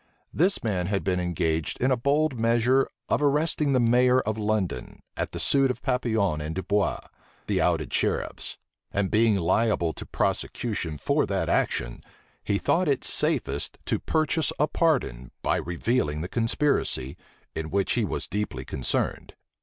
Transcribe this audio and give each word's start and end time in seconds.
This 0.33 0.63
man 0.63 0.87
had 0.87 1.03
been 1.03 1.19
engaged 1.19 1.79
in 1.79 1.91
a 1.91 1.95
bold 1.95 2.35
measure, 2.35 2.89
of 3.07 3.21
arresting 3.21 3.73
the 3.73 3.79
mayor 3.79 4.19
of 4.21 4.35
London, 4.35 5.03
at 5.15 5.31
the 5.31 5.39
suit 5.39 5.69
of 5.69 5.83
Papillon 5.83 6.41
and 6.41 6.55
Dubois, 6.55 7.01
the 7.45 7.61
outed 7.61 7.93
sheriffs; 7.93 8.57
and 8.91 9.11
being 9.11 9.35
liable 9.35 9.93
to 9.93 10.07
prosecution 10.07 10.97
for 10.97 11.27
that 11.27 11.49
action, 11.49 12.03
he 12.43 12.57
thought 12.57 12.87
it 12.87 13.03
safest 13.03 13.77
to 13.85 13.99
purchase 13.99 14.51
a 14.57 14.67
pardon 14.67 15.29
by 15.43 15.57
revealing 15.57 16.21
the 16.21 16.27
conspiracy, 16.27 17.15
in 17.53 17.69
which 17.69 17.91
he 17.91 18.03
was 18.03 18.25
deeply 18.25 18.65
concerned. 18.65 19.35